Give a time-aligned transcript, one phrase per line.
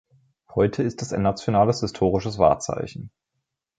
[0.55, 3.11] Heute ist es ein nationales historisches Wahrzeichen.